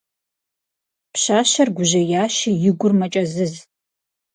Пщащэр 1.13 1.67
гужьеящи, 1.77 2.49
и 2.67 2.71
гур 2.79 2.93
мэкӀэзыз. 2.99 3.53